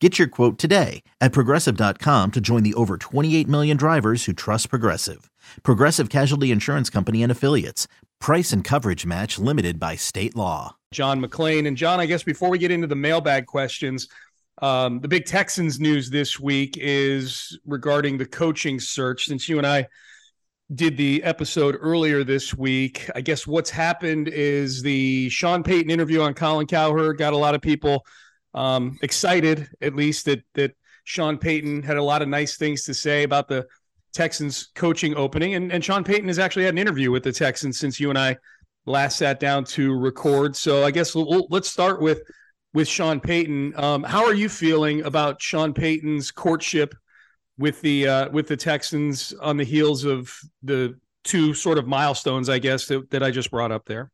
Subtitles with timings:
[0.00, 4.68] Get your quote today at progressive.com to join the over 28 million drivers who trust
[4.68, 5.30] Progressive.
[5.62, 7.88] Progressive Casualty Insurance Company and Affiliates.
[8.20, 10.76] Price and coverage match limited by state law.
[10.92, 11.66] John McClain.
[11.66, 14.08] And John, I guess before we get into the mailbag questions,
[14.60, 19.24] um, the big Texans news this week is regarding the coaching search.
[19.24, 19.86] Since you and I
[20.74, 26.20] did the episode earlier this week, I guess what's happened is the Sean Payton interview
[26.20, 28.04] on Colin Cowherd got a lot of people–
[28.56, 32.94] um, excited, at least, that that Sean Payton had a lot of nice things to
[32.94, 33.66] say about the
[34.12, 37.78] Texans coaching opening, and and Sean Payton has actually had an interview with the Texans
[37.78, 38.36] since you and I
[38.86, 40.56] last sat down to record.
[40.56, 42.22] So I guess we'll, let's start with
[42.72, 43.74] with Sean Payton.
[43.76, 46.94] Um, how are you feeling about Sean Payton's courtship
[47.58, 52.48] with the uh, with the Texans on the heels of the two sort of milestones,
[52.48, 54.10] I guess that, that I just brought up there?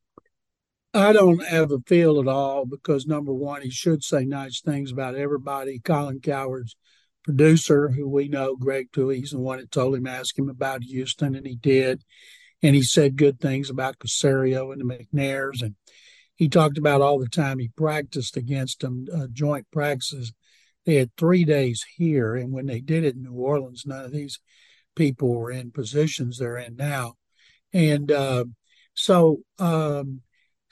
[0.94, 4.92] I don't have a feel at all because number one, he should say nice things
[4.92, 5.78] about everybody.
[5.78, 6.76] Colin Cowherd's
[7.24, 10.82] producer, who we know, Greg Tui, he's the one that told him ask him about
[10.82, 12.02] Houston, and he did.
[12.62, 15.76] And he said good things about Caserio and the McNairs, and
[16.36, 20.32] he talked about all the time he practiced against them, uh, joint practices.
[20.84, 24.12] They had three days here, and when they did it in New Orleans, none of
[24.12, 24.40] these
[24.94, 27.14] people were in positions they're in now.
[27.72, 28.44] And uh,
[28.94, 30.20] so um,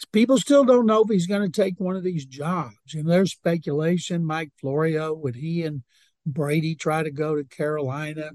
[0.07, 2.95] people still don't know if he's going to take one of these jobs.
[2.95, 4.25] And there's speculation.
[4.25, 5.83] Mike Florio, would he and
[6.27, 8.31] Brady try to go to Carolina?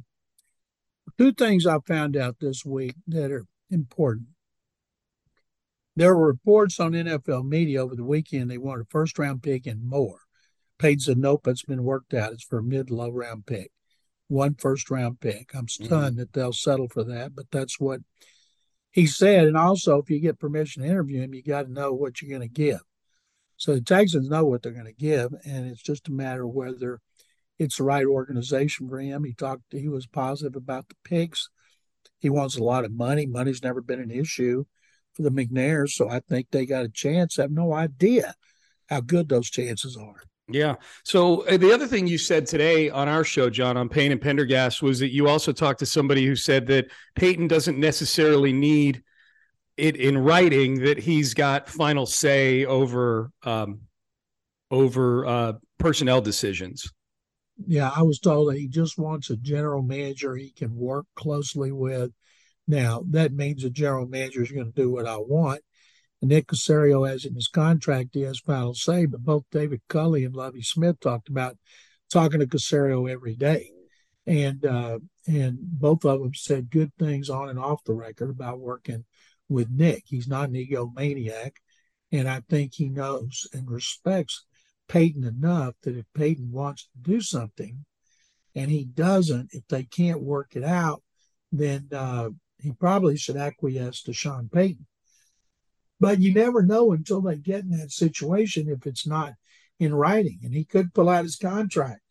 [1.18, 4.28] Two things I found out this week that are important.
[5.96, 9.66] There were reports on NFL media over the weekend they wanted a first round pick
[9.66, 10.20] and more.
[10.84, 12.34] Nope, it's been worked out.
[12.34, 13.72] It's for a mid low round pick,
[14.28, 15.52] one first round pick.
[15.54, 15.86] I'm mm-hmm.
[15.86, 16.20] stunned mm-hmm.
[16.20, 18.02] that they'll settle for that, but that's what
[18.96, 21.92] he said, and also if you get permission to interview him, you got to know
[21.92, 22.80] what you're going to give.
[23.58, 26.52] So the Texans know what they're going to give, and it's just a matter of
[26.52, 27.02] whether
[27.60, 29.26] it's the right organization for him.
[29.26, 31.50] He talked, he was positive about the picks.
[32.20, 33.26] He wants a lot of money.
[33.26, 34.64] Money's never been an issue
[35.12, 37.38] for the McNairs, so I think they got a chance.
[37.38, 38.34] I have no idea
[38.88, 40.24] how good those chances are.
[40.48, 40.76] Yeah.
[41.04, 44.22] So uh, the other thing you said today on our show, John, on Payne and
[44.22, 49.04] Pendergast, was that you also talked to somebody who said that Payton doesn't necessarily need
[49.78, 53.82] it in writing that he's got final say over um,
[54.70, 56.92] over uh, personnel decisions.
[57.66, 61.72] Yeah, I was told that he just wants a general manager he can work closely
[61.72, 62.12] with.
[62.68, 65.62] Now that means the general manager is going to do what I want,
[66.28, 70.36] Nick Caserio has in his contract, he has final say, but both David Culley and
[70.36, 71.58] Lovie Smith talked about
[72.12, 73.72] talking to Caserio every day.
[74.28, 78.60] And uh, and both of them said good things on and off the record about
[78.60, 79.06] working
[79.50, 80.04] with Nick.
[80.08, 81.52] He's not an egomaniac.
[82.12, 84.46] And I think he knows and respects
[84.88, 87.86] Payton enough that if Payton wants to do something
[88.56, 91.04] and he doesn't, if they can't work it out,
[91.52, 92.30] then uh,
[92.60, 94.86] he probably should acquiesce to Sean Payton.
[96.00, 99.34] But you never know until they get in that situation if it's not
[99.80, 100.40] in writing.
[100.44, 102.02] And he could pull out his contract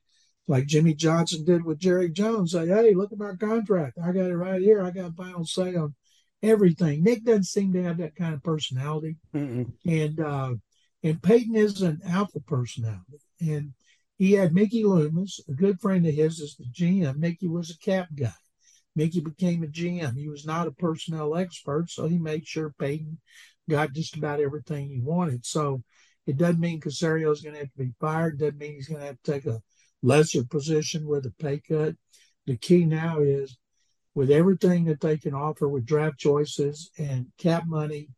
[0.46, 2.52] like Jimmy Johnson did with Jerry Jones.
[2.52, 3.98] Say, hey, look at my contract.
[4.02, 4.82] I got it right here.
[4.82, 5.94] I got final say on
[6.42, 7.02] everything.
[7.02, 9.16] Nick doesn't seem to have that kind of personality.
[9.34, 9.72] Mm-mm.
[9.86, 10.54] And uh,
[11.02, 13.20] and Payton is an alpha personality.
[13.40, 13.72] And
[14.16, 17.16] he had Mickey Loomis, a good friend of his, as the GM.
[17.16, 18.32] Mickey was a cap guy.
[18.96, 20.16] Mickey became a GM.
[20.16, 23.18] He was not a personnel expert, so he made sure Payton
[23.68, 25.44] got just about everything he wanted.
[25.44, 25.82] So
[26.26, 28.38] it doesn't mean Caserio is going to have to be fired.
[28.38, 29.60] Doesn't mean he's going to have to take a
[30.02, 31.94] lesser position with a pay cut.
[32.46, 33.56] The key now is
[34.14, 38.08] with everything that they can offer with draft choices and cap money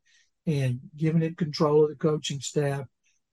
[0.47, 2.87] and giving it control of the coaching staff,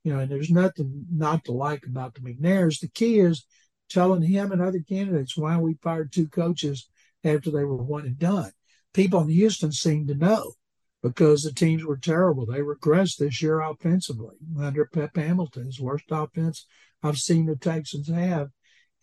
[0.03, 2.79] you know, and there's nothing not to like about the McNairs.
[2.79, 3.45] The key is
[3.89, 6.87] telling him and other candidates why we fired two coaches
[7.23, 8.51] after they were one and done.
[8.93, 10.53] People in Houston seem to know
[11.03, 12.45] because the teams were terrible.
[12.45, 16.65] They regressed this year offensively under Pep Hamilton's worst offense
[17.03, 18.49] I've seen the Texans have.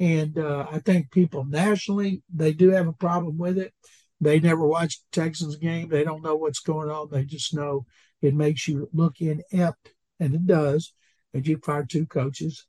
[0.00, 3.74] And uh, I think people nationally, they do have a problem with it.
[4.20, 5.88] They never watch Texans game.
[5.88, 7.08] They don't know what's going on.
[7.10, 7.84] They just know
[8.22, 10.94] it makes you look inept, and it does.
[11.32, 12.66] And you fire two coaches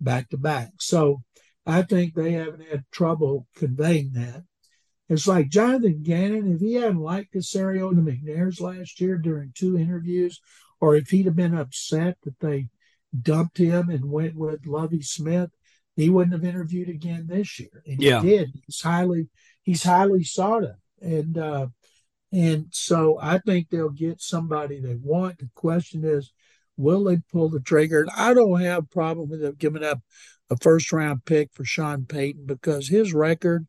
[0.00, 0.72] back to back.
[0.80, 1.22] So
[1.66, 4.44] I think they haven't had trouble conveying that.
[5.08, 9.52] It's like Jonathan Gannon, if he hadn't liked Caserio and the McNairs last year during
[9.54, 10.40] two interviews,
[10.80, 12.68] or if he'd have been upset that they
[13.20, 15.50] dumped him and went with Lovie Smith,
[15.96, 17.82] he wouldn't have interviewed again this year.
[17.86, 18.20] And yeah.
[18.20, 18.50] he did.
[18.66, 19.28] He's highly
[19.62, 20.76] he's highly sought of.
[21.00, 21.66] And uh
[22.32, 25.38] and so I think they'll get somebody they want.
[25.38, 26.32] The question is,
[26.76, 28.00] will they pull the trigger?
[28.00, 30.00] And I don't have a problem with them giving up
[30.50, 33.66] a first round pick for Sean Payton because his record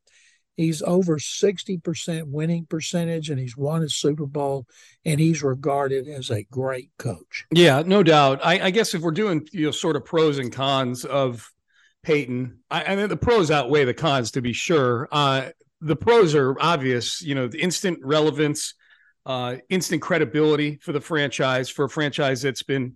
[0.55, 4.65] He's over 60% winning percentage and he's won a Super Bowl
[5.03, 7.45] and he's regarded as a great coach.
[7.51, 8.39] Yeah, no doubt.
[8.43, 11.51] I, I guess if we're doing you know sort of pros and cons of
[12.03, 15.09] Payton, I, I mean the pros outweigh the cons to be sure.
[15.11, 15.49] Uh,
[15.81, 18.75] the pros are obvious, you know, the instant relevance,
[19.25, 22.95] uh, instant credibility for the franchise, for a franchise that's been,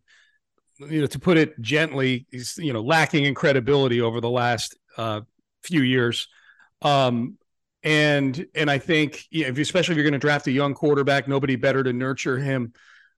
[0.80, 4.78] you know, to put it gently, is you know lacking in credibility over the last
[4.98, 5.22] uh,
[5.62, 6.30] few years.
[6.82, 7.38] Um,
[7.84, 10.74] and and I think you know, if, especially if you're going to draft a young
[10.74, 12.74] quarterback, nobody better to nurture him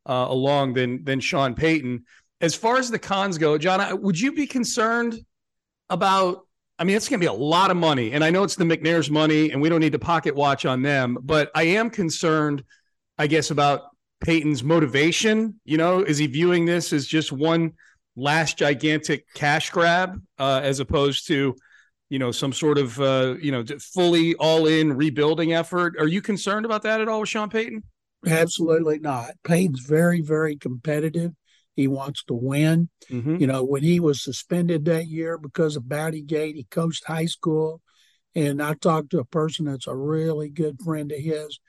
[0.06, 2.06] uh, along than than Sean Payton.
[2.40, 5.20] As far as the cons go, John, would you be concerned
[5.90, 6.46] about?
[6.80, 8.64] I mean, it's going to be a lot of money, and I know it's the
[8.64, 11.18] McNair's money, and we don't need to pocket watch on them.
[11.22, 12.64] But I am concerned,
[13.20, 13.82] I guess, about
[14.20, 15.60] Payton's motivation.
[15.64, 17.74] You know, is he viewing this as just one
[18.16, 21.56] last gigantic cash grab, uh, as opposed to
[22.12, 25.96] you know some sort of uh, you know fully all in rebuilding effort.
[25.98, 27.84] Are you concerned about that at all with Sean Payton?
[28.28, 29.32] Absolutely not.
[29.46, 31.32] Payton's very very competitive.
[31.74, 32.90] He wants to win.
[33.10, 33.38] Mm-hmm.
[33.38, 37.28] You know, when he was suspended that year because of Bounty Gate, he coached high
[37.28, 37.82] school.
[38.36, 41.60] And I talked to a person that's a really good friend of his,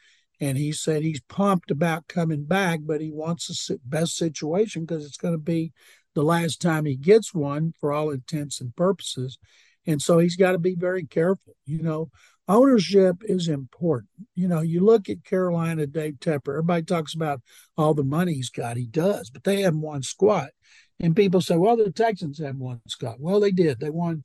[0.40, 5.04] and he said he's pumped about coming back, but he wants the best situation because
[5.04, 5.72] it's going to be
[6.14, 9.38] the last time he gets one for all intents and purposes.
[9.86, 11.56] And so he's got to be very careful.
[11.66, 12.10] You know,
[12.48, 14.10] ownership is important.
[14.34, 17.40] You know, you look at Carolina, Dave Tepper, everybody talks about
[17.76, 18.76] all the money he's got.
[18.76, 20.50] He does, but they haven't won squat.
[21.00, 23.16] And people say, well, the Texans haven't won squat.
[23.18, 23.80] Well, they did.
[23.80, 24.24] They won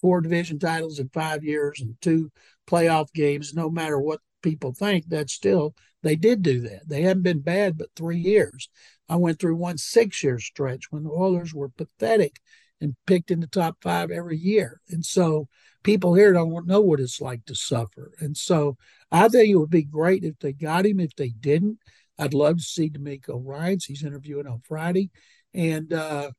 [0.00, 2.30] four division titles in five years and two
[2.68, 3.54] playoff games.
[3.54, 6.88] No matter what people think, that's still, they did do that.
[6.88, 8.68] They haven't been bad but three years.
[9.08, 12.38] I went through one six year stretch when the Oilers were pathetic
[12.80, 14.80] and picked in the top five every year.
[14.88, 15.48] And so
[15.82, 18.12] people here don't know what it's like to suffer.
[18.20, 18.76] And so
[19.10, 21.00] I think it would be great if they got him.
[21.00, 21.78] If they didn't,
[22.18, 23.84] I'd love to see DeMeco Ryans.
[23.84, 25.10] He's interviewing on Friday.
[25.54, 26.30] And uh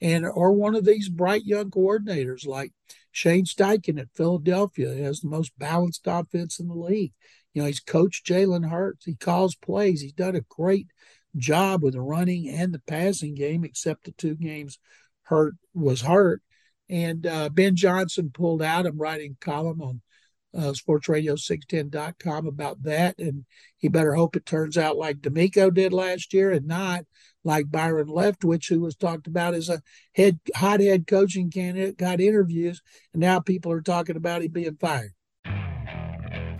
[0.00, 2.72] and or one of these bright young coordinators like
[3.12, 7.12] Shane Steichen at Philadelphia has the most balanced offense in the league.
[7.54, 9.06] You know, he's coached Jalen Hurts.
[9.06, 10.02] He calls plays.
[10.02, 10.88] He's done a great
[11.36, 14.78] job with the running and the passing game, except the two games
[15.26, 16.42] Hurts was hurt.
[16.88, 18.86] And uh, Ben Johnson pulled out.
[18.86, 20.00] I'm writing column on
[20.56, 23.18] uh, sportsradio610.com about that.
[23.18, 23.44] And
[23.76, 27.04] he better hope it turns out like DeMeco did last year and not
[27.44, 29.82] like Byron Leftwich, who was talked about as a
[30.14, 34.76] head hot head coaching candidate, got interviews, and now people are talking about him being
[34.76, 35.12] fired.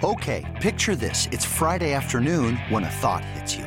[0.04, 1.26] Okay, picture this.
[1.32, 3.66] It's Friday afternoon when a thought hits you.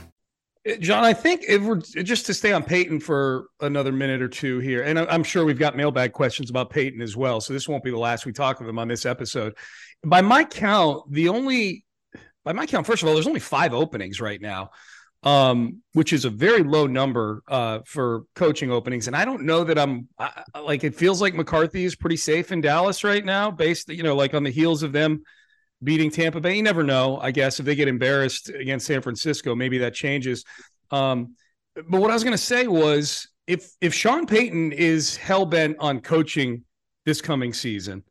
[0.79, 4.59] John, I think if we're just to stay on Payton for another minute or two
[4.59, 7.41] here, and I'm sure we've got mailbag questions about Payton as well.
[7.41, 9.55] So this won't be the last we talk of him on this episode.
[10.05, 11.83] By my count, the only,
[12.43, 14.69] by my count, first of all, there's only five openings right now.
[15.23, 19.07] um, which is a very low number uh, for coaching openings.
[19.07, 22.51] And I don't know that I'm I, like it feels like McCarthy is pretty safe
[22.51, 25.21] in Dallas right now, based you know like on the heels of them
[25.83, 26.55] beating Tampa Bay.
[26.55, 27.19] You never know.
[27.21, 30.43] I guess if they get embarrassed against San Francisco, maybe that changes.
[30.91, 31.35] Um,
[31.75, 35.77] but what I was going to say was if if Sean Payton is hell bent
[35.79, 36.63] on coaching
[37.05, 38.03] this coming season,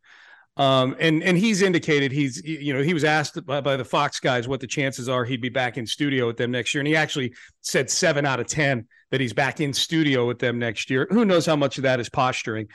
[0.57, 4.19] um, and and he's indicated he's you know he was asked by, by, the Fox
[4.19, 6.89] guys what the chances are he'd be back in studio with them next year, and
[6.89, 10.91] he actually said seven out of ten that he's back in studio with them next
[10.91, 11.07] year.
[11.11, 12.69] Who knows how much of that is posturing?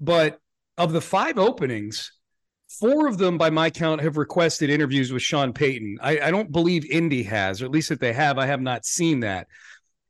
[0.00, 0.38] But
[0.78, 2.12] of the five openings,
[2.78, 5.98] four of them, by my count, have requested interviews with Sean Payton.
[6.02, 8.84] I, I don't believe Indy has, or at least if they have, I have not
[8.84, 9.48] seen that.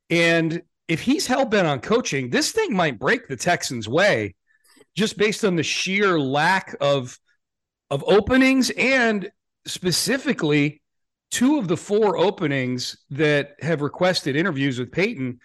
[0.09, 4.35] And if he's hell bent on coaching, this thing might break the Texans' way
[4.95, 7.17] just based on the sheer lack of
[7.89, 9.29] of openings and
[9.65, 10.81] specifically
[11.31, 15.39] two of the four openings that have requested interviews with Payton.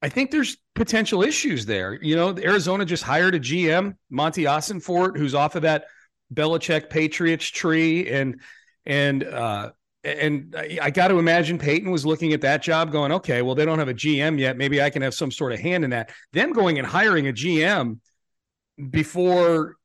[0.00, 1.98] I think there's potential issues there.
[2.02, 5.84] You know, Arizona just hired a GM, Monti Ossenfort, who's off of that
[6.32, 8.40] Belichick Patriots tree, and
[8.86, 9.72] and uh,
[10.04, 13.64] and I got to imagine Payton was looking at that job, going, okay, well, they
[13.64, 14.56] don't have a GM yet.
[14.56, 16.10] Maybe I can have some sort of hand in that.
[16.32, 17.98] Them going and hiring a GM
[18.90, 19.76] before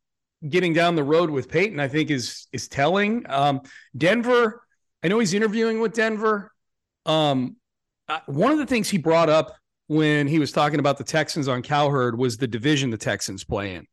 [0.47, 3.25] getting down the road with Payton, I think is is telling.
[3.29, 3.61] Um,
[3.95, 4.63] Denver,
[5.03, 6.51] I know he's interviewing with Denver.
[7.05, 7.57] Um,
[8.25, 9.55] one of the things he brought up
[9.87, 13.75] when he was talking about the Texans on Cowherd was the division the Texans play
[13.75, 13.87] in.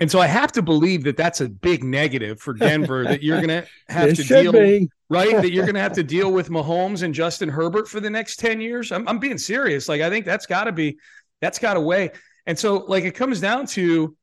[0.00, 3.40] And so I have to believe that that's a big negative for Denver that you're
[3.40, 4.88] going to have to deal be.
[5.08, 8.10] right that you're going to have to deal with Mahomes and Justin Herbert for the
[8.10, 8.90] next 10 years.
[8.90, 9.88] I'm, I'm being serious.
[9.88, 10.98] Like I think that's got to be
[11.40, 12.10] that's got to weigh.
[12.46, 14.16] And so like it comes down to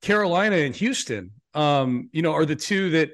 [0.00, 3.10] Carolina and Houston, um, you know, are the two that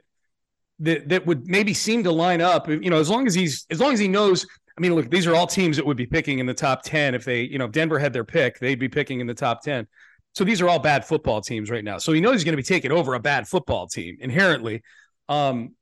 [0.80, 2.68] that that would maybe seem to line up.
[2.68, 4.47] You know, as long as he's as long as he knows.
[4.76, 7.14] I mean, look, these are all teams that would be picking in the top ten
[7.14, 9.62] if they, you know, if Denver had their pick, they'd be picking in the top
[9.62, 9.87] ten.
[10.35, 11.99] So these are all bad football teams right now.
[11.99, 14.83] So he knows he's going to be taking over a bad football team inherently.
[15.29, 15.75] Um,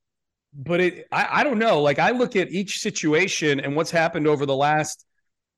[0.53, 1.81] but it, I, I don't know.
[1.81, 5.05] Like I look at each situation and what's happened over the last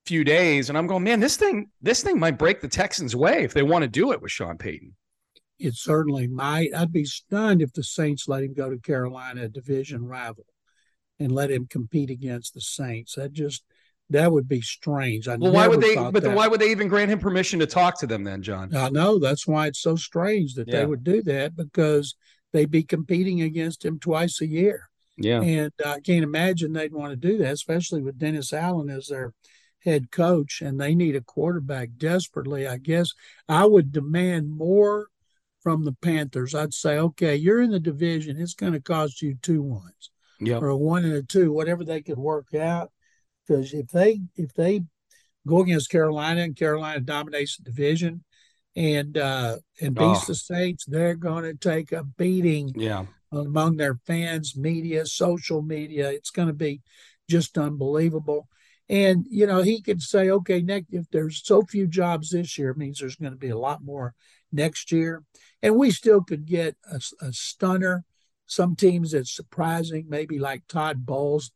[0.06, 3.44] few days, and I'm going, man, this thing, this thing might break the Texans' way
[3.44, 4.96] if they want to do it with Sean Payton
[5.60, 6.74] it certainly might.
[6.75, 10.46] I'd be stunned if the Saints let him go to Carolina, a division rival,
[11.20, 13.16] and let him compete against the Saints.
[13.16, 13.64] That just
[14.10, 15.28] that would be strange.
[15.28, 15.96] I well, why would they?
[15.96, 18.76] But then why would they even grant him permission to talk to them then, John?
[18.76, 20.80] I know that's why it's so strange that yeah.
[20.80, 22.16] they would do that because
[22.54, 24.90] they'd be competing against him twice a year.
[25.18, 29.08] Yeah, and I can't imagine they'd want to do that, especially with Dennis Allen as
[29.08, 29.34] their
[29.80, 32.68] head coach, and they need a quarterback desperately.
[32.68, 33.12] I guess
[33.48, 35.08] I would demand more
[35.66, 38.40] from the Panthers, I'd say, okay, you're in the division.
[38.40, 40.62] It's going to cost you two ones, yep.
[40.62, 42.92] or a one and a two, whatever they could work out.
[43.48, 44.82] Because if they if they
[45.48, 48.24] go against Carolina and Carolina dominates the division
[48.75, 50.25] and uh, and beats oh.
[50.28, 52.74] the Saints, they're going to take a beating.
[52.75, 53.06] Yeah.
[53.32, 56.82] Among their fans, media, social media, it's going to be
[57.30, 58.48] just unbelievable.
[58.88, 62.70] And you know, he could say, okay, next if there's so few jobs this year,
[62.70, 64.14] it means there's going to be a lot more
[64.52, 65.24] next year.
[65.62, 68.06] And we still could get a, a stunner.
[68.46, 71.52] Some teams that's surprising, maybe like Todd Bowles.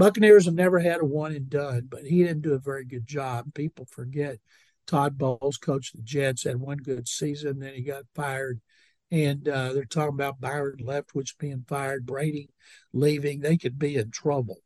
[0.00, 3.06] Buccaneers have never had a one and done, but he didn't do a very good
[3.06, 3.52] job.
[3.52, 4.38] People forget
[4.86, 8.62] Todd Bowles coached the Jets, had one good season, then he got fired.
[9.10, 12.48] And uh, they're talking about Byron Leftwich being fired, Brady
[12.94, 13.40] leaving.
[13.40, 14.62] They could be in trouble.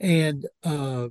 [0.00, 1.10] And uh,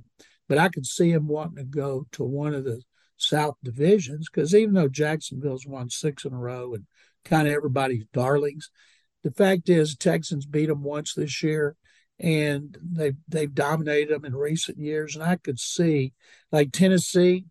[0.50, 2.82] but I could see him wanting to go to one of the
[3.16, 6.84] South divisions because even though Jacksonville's won six in a row and
[7.24, 8.68] kind of everybody's darlings,
[9.22, 11.74] the fact is Texans beat them once this year
[12.22, 15.16] and they they've dominated them in recent years.
[15.16, 16.12] And I could see
[16.52, 17.46] like Tennessee,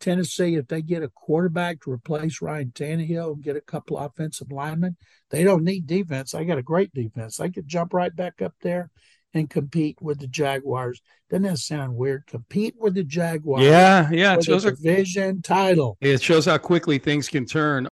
[0.00, 4.50] Tennessee, if they get a quarterback to replace Ryan Tannehill and get a couple offensive
[4.50, 4.96] linemen,
[5.30, 6.32] they don't need defense.
[6.32, 7.36] They got a great defense.
[7.36, 8.90] They could jump right back up there
[9.34, 11.02] and compete with the Jaguars.
[11.28, 12.26] Doesn't that sound weird?
[12.26, 13.64] Compete with the Jaguars.
[13.64, 14.36] Yeah, yeah.
[14.36, 15.98] It shows a division title.
[16.00, 17.82] It shows how quickly things can turn.